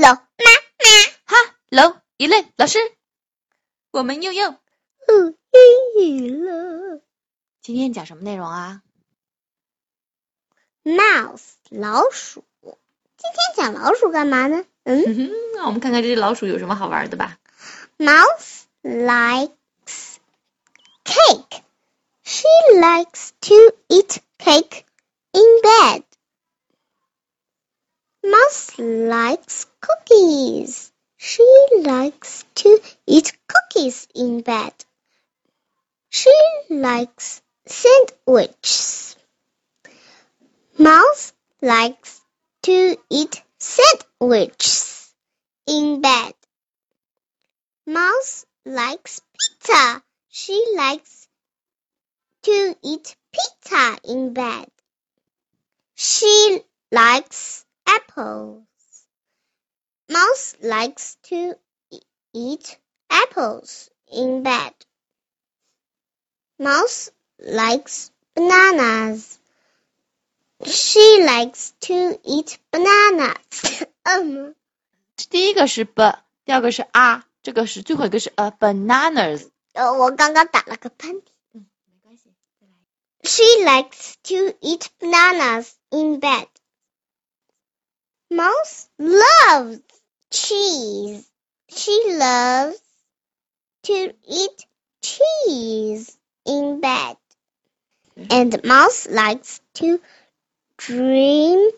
[0.00, 0.86] 喽，妈妈，
[1.26, 1.36] 哈
[1.68, 2.78] 喽，一类老师，
[3.90, 4.56] 我们又又哦，
[5.98, 7.02] 英语了。
[7.60, 8.80] 今天讲什么内容啊
[10.84, 14.64] ？Mouse 老鼠，今天讲老鼠干嘛呢？
[14.84, 17.36] 嗯那我们看看这只老鼠有什么好玩的吧。
[17.98, 20.16] ，Mouse likes
[21.04, 21.60] cake.
[22.24, 22.48] She
[22.80, 24.84] likes to eat cake
[25.32, 26.04] in bed.
[28.22, 30.92] Mouse likes cookies.
[31.16, 34.74] She likes to eat cookies in bed.
[36.10, 36.34] She
[36.68, 39.16] likes sandwiches.
[40.78, 42.20] Mouse likes
[42.62, 45.14] to eat sandwiches
[45.66, 46.34] in bed.
[47.86, 50.02] Mouse likes pizza.
[50.28, 51.28] She likes
[52.42, 54.70] to eat pizza in bed.
[55.94, 56.62] She
[56.92, 58.63] likes apples.
[60.09, 61.55] Mouse likes to
[61.89, 62.01] e-
[62.33, 62.77] eat
[63.09, 64.73] apples in bed.
[66.59, 69.39] Mouse likes bananas.
[70.63, 73.87] She likes to eat bananas.
[74.03, 74.55] 嗯，
[75.29, 79.49] 第一个是 b，第二个是 r，这个是最后一个是 a bananas。
[79.73, 81.25] 呃，我刚刚打了个喷嚏。
[81.51, 82.73] 嗯，没关系，再来。
[83.23, 86.47] She likes to eat bananas in bed.
[88.29, 89.79] Mouse loves
[90.31, 91.25] cheese.
[91.69, 92.81] She loves
[93.83, 94.65] to eat
[95.01, 97.17] cheese in bed.
[98.29, 99.99] And Mouse likes to
[100.77, 101.69] dream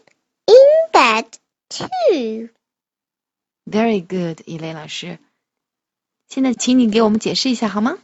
[0.47, 1.25] in bed
[1.69, 2.49] too.
[3.65, 5.19] Very good，一类老师。
[6.27, 7.99] 现在请你给我们解释一下好吗？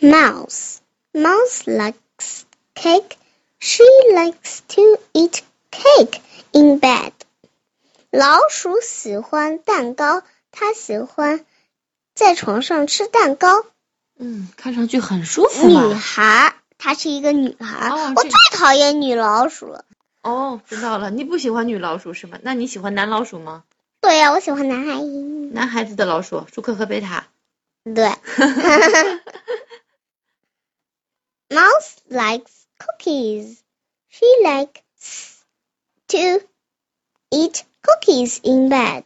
[0.00, 0.78] Mouse.
[1.12, 3.16] Mouse likes cake.
[3.58, 5.42] She likes to eat
[5.73, 6.21] cake
[6.51, 7.11] in bed.
[8.11, 10.21] 老鼠喜欢蛋糕，
[10.51, 11.45] 它喜欢
[12.13, 13.65] 在床上吃蛋糕。
[14.17, 15.93] 嗯，看上去很舒服女。
[15.95, 17.89] 孩，她是一个女孩。
[18.15, 19.85] 我最讨厌女老鼠了。
[20.21, 22.37] 哦，知道了，你不喜欢女老鼠是吗？
[22.43, 23.63] 那你喜欢男老鼠吗？
[23.99, 25.01] 对呀、我喜欢男孩。
[25.51, 27.25] 男孩子的老鼠，舒克和贝塔。
[27.83, 28.11] 对。
[31.49, 33.57] Mouse likes cookies.
[34.09, 35.32] She likes
[36.13, 36.45] to
[37.31, 39.05] eat cookies in bed.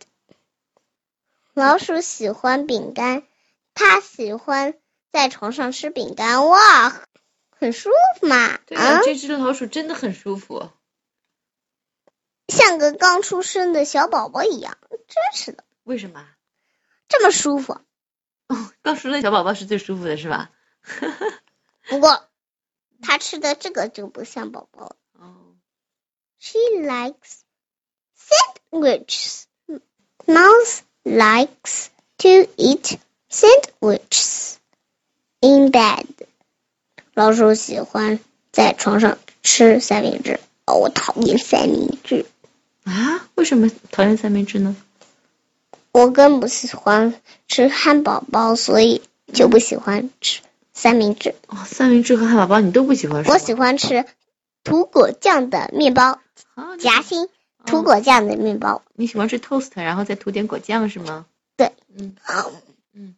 [1.54, 3.24] 老鼠喜欢饼干，
[3.74, 4.74] 它喜欢
[5.14, 6.46] 在床上吃饼干。
[6.48, 7.02] 哇，
[7.58, 8.36] 很舒服嘛！
[8.76, 10.70] 啊，这只老鼠真的很舒服。
[12.50, 16.28] 像个刚出生的小宝宝一样，真是的，为什么？
[17.08, 17.80] 这么舒服。
[18.50, 20.52] 哦，刚出生的小宝宝是最舒服的，是吧？
[21.88, 22.28] 不过，
[23.02, 24.96] 它吃的这个就不像宝宝了。
[26.38, 27.42] 哦，She likes
[28.72, 29.44] sandwiches.
[30.28, 31.88] Mouse likes
[32.18, 32.98] to eat
[33.30, 34.56] sandwiches
[35.42, 36.06] in bed.
[37.14, 38.20] 老鼠喜欢
[38.52, 40.40] 在床上吃三明治。
[40.66, 42.26] 哦，我讨厌三明治，
[42.84, 43.28] 啊？
[43.36, 44.76] 为什么讨厌三明治呢？
[45.94, 49.02] 我更不喜欢吃汉堡包，所以
[49.34, 50.42] 就不喜欢吃
[50.74, 51.36] 三明治。
[51.48, 53.32] 哦，三明治和汉堡包你都不喜欢吃？
[53.32, 54.06] 我喜欢吃
[54.68, 56.20] 涂果酱的面包，
[56.78, 57.30] 夹心
[57.66, 58.84] 涂哦果酱的面包。
[58.96, 61.26] 你喜欢吃 toast，然后再涂点果酱是吗？
[61.56, 61.72] 对。
[61.88, 62.18] 嗯
[62.92, 63.16] 嗯。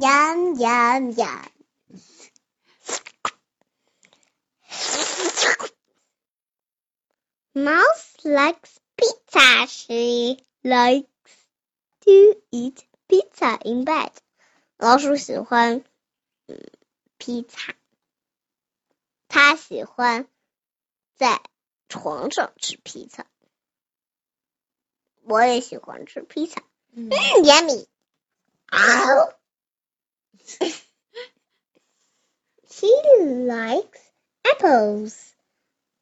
[0.00, 1.50] 呀呀呀
[7.52, 9.66] ！Mouse likes pizza.
[9.66, 11.08] She likes
[12.04, 14.12] to eat pizza in bed.
[14.76, 15.82] 老鼠喜欢
[16.46, 16.60] 嗯
[17.18, 17.74] 披萨，
[19.32, 20.28] 它喜欢
[21.16, 21.40] 在
[21.88, 23.26] 床上吃披萨。
[25.22, 26.62] 我也喜欢吃披萨。
[26.94, 27.86] ，yummy。
[28.66, 29.32] 啊
[32.68, 32.88] She
[33.46, 34.00] likes
[34.44, 35.34] apples.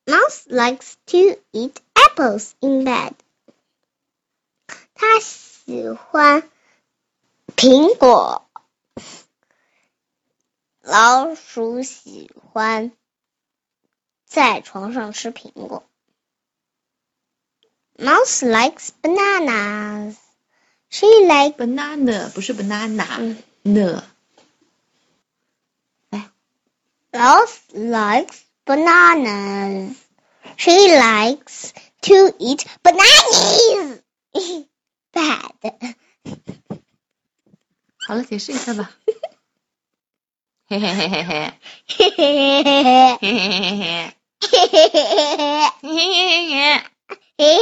[0.09, 3.15] Mouse likes to eat apples in bed.
[4.93, 6.51] 他喜欢
[7.55, 8.51] 苹果。
[10.81, 12.91] 老鼠喜欢
[14.30, 15.84] 在床上吃苹果。
[17.98, 20.18] Mouse likes bananas.
[20.90, 24.04] She likes banana 不是 banana，嗯呢
[27.12, 29.96] Mouse likes bananas.
[30.58, 31.72] She likes
[32.02, 34.02] to eat bananas.
[35.14, 35.96] Bad.
[38.08, 38.92] 好了，解释一下吧。
[40.68, 41.54] 嘿嘿嘿嘿嘿，
[41.88, 45.61] 嘿嘿嘿嘿嘿嘿嘿嘿嘿， 嘿嘿嘿嘿
[47.37, 47.61] 嘿，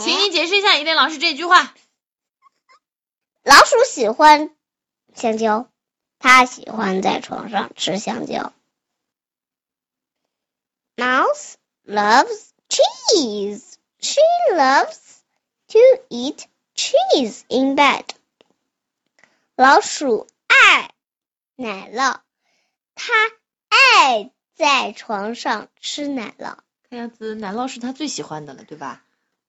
[0.00, 0.96] 请你解释一下一遍。
[0.96, 1.74] 老师这句话：
[3.42, 4.54] 老鼠喜欢
[5.14, 5.70] 香蕉，
[6.18, 8.52] 它喜欢在床上吃香蕉。
[10.96, 11.54] mouse
[11.84, 14.20] loves cheese，she
[14.52, 14.98] loves
[15.68, 16.44] to eat
[16.74, 18.04] cheese in bed。
[19.56, 20.92] 老鼠爱
[21.56, 22.20] 奶酪，
[22.94, 23.12] 它
[23.68, 24.30] 爱。
[24.58, 26.56] 在床上吃奶酪。
[26.90, 29.04] 看样子奶酪是他最喜欢的了，对吧？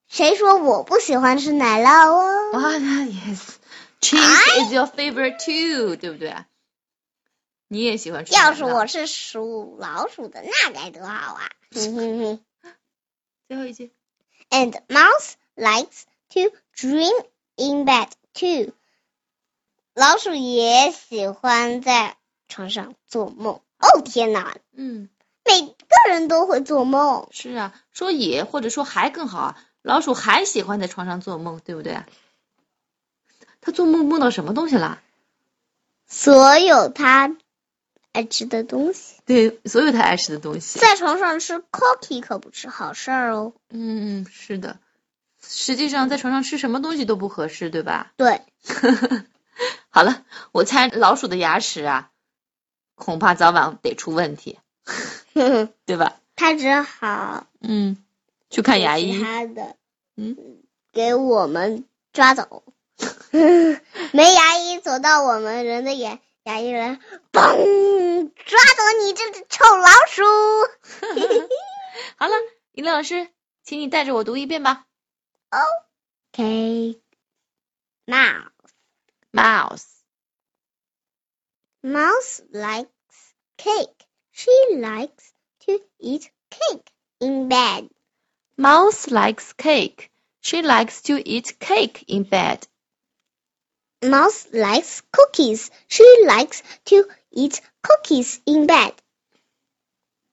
[0.08, 2.56] 谁说我不喜欢吃奶酪哦？
[2.56, 3.56] 啊、yes.
[4.00, 6.34] Cheese is your favorite too，对不对？
[7.66, 8.32] 你也喜欢吃。
[8.34, 11.50] 要是我是属老鼠的，那该多好啊！
[11.70, 13.90] 最后一句。
[14.48, 17.24] And mouse likes to dream
[17.56, 18.72] in bed too.
[19.94, 22.16] 老鼠也喜欢在
[22.48, 23.60] 床上做梦。
[23.80, 25.08] 哦天哪，嗯，
[25.44, 25.74] 每个
[26.10, 27.26] 人都会做梦。
[27.32, 29.56] 是啊，说也或者说还更好啊。
[29.82, 31.98] 老鼠还喜欢在床上做梦，对不对？
[33.62, 35.00] 它做梦梦到什么东西了？
[36.06, 37.36] 所有他
[38.12, 40.78] 爱吃的东西，对，所有它爱吃的东西。
[40.78, 43.52] 在床上吃 cookie 可不是好事儿哦。
[43.70, 44.78] 嗯，是的。
[45.42, 48.12] 实际上，在床上吃什么东西都不合适，对吧？
[48.16, 48.42] 对，
[49.88, 52.10] 好了，我猜老鼠的牙齿啊，
[53.00, 54.58] 恐怕早晚得出问题，
[55.86, 56.20] 对吧？
[56.36, 57.96] 他只好嗯，
[58.50, 59.20] 去看牙医。
[59.22, 59.74] 他的，
[60.16, 60.36] 嗯，
[60.92, 62.62] 给我们抓走。
[64.12, 67.00] 没牙医走到我们人的眼，牙医来，
[67.32, 70.22] 嘣，抓走你这只臭老鼠！
[72.16, 72.34] 好了，
[72.72, 73.28] 伊莲老师，
[73.64, 74.84] 请你带着我读一遍吧。
[76.32, 77.00] Cake,
[81.82, 84.04] mouse, likes cake.
[84.32, 86.90] She likes to eat cake
[87.20, 87.88] in bed.
[88.56, 90.10] mouse likes cake.
[90.42, 92.66] She likes to eat cake in bed.
[94.02, 95.70] Mouse likes cookies.
[95.88, 98.94] She likes to eat cookies in bed.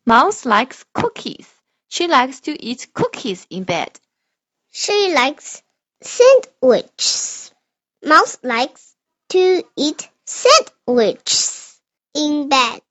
[0.06, 1.48] Mouse likes cookies.
[1.90, 4.00] She likes to eat cookies in bed.
[4.72, 5.62] She likes
[6.02, 7.52] sandwiches.
[8.04, 8.96] Mouse likes
[9.30, 10.77] to eat sandwiches
[12.16, 12.82] in bed.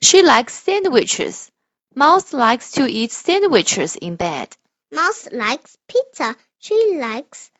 [0.00, 1.50] She likes sandwiches.
[1.94, 4.56] Mouse likes to eat sandwiches in bed.
[4.90, 6.34] Mouse likes pizza.
[6.58, 7.50] She likes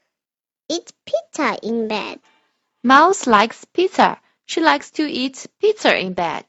[0.68, 2.20] eat pizza in bed.
[2.82, 4.18] Mouse likes pizza.
[4.46, 6.44] She likes to eat pizza in bed.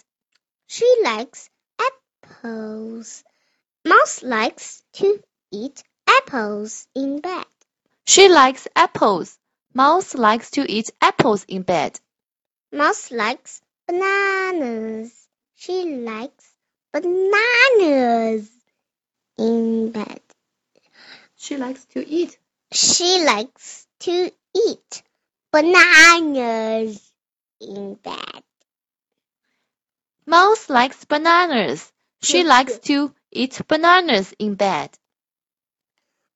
[0.68, 3.24] She likes apples.
[3.84, 5.22] Mouse likes to
[5.52, 7.46] eat apples in bed.
[8.06, 9.38] She likes apples.
[9.74, 12.00] Mouse likes to eat apples in bed.
[12.72, 15.28] Mouse likes bananas.
[15.56, 16.52] She likes
[16.92, 18.50] bananas
[19.38, 20.22] in bed.
[21.38, 22.38] She likes to eat.
[22.74, 25.04] She likes to eat
[25.52, 27.12] bananas
[27.62, 28.44] in bed.
[30.26, 31.92] Mouse likes bananas.
[32.22, 34.90] She likes to eat bananas in bed.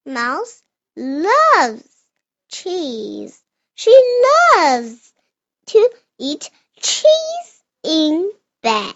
[0.06, 0.64] Mouse
[0.96, 1.84] loves
[2.48, 3.44] cheese.
[3.76, 3.92] She
[4.56, 5.14] loves
[5.68, 5.90] to
[6.22, 8.32] eat cheese in
[8.62, 8.96] bed.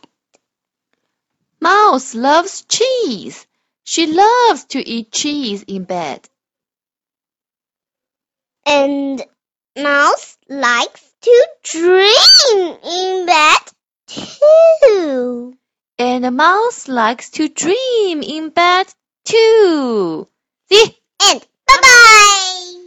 [1.60, 3.48] Mouse loves cheese.
[3.84, 6.30] She loves to eat cheese in bed.
[8.66, 9.24] And
[9.78, 13.60] Mouse likes to dream in bed
[14.08, 15.58] too.
[15.98, 18.88] And a mouse likes to dream in bed
[19.24, 20.28] too.
[20.70, 20.98] See?
[21.24, 22.85] And bye bye.